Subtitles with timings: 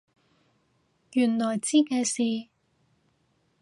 [1.11, 2.49] 原來知嘅事？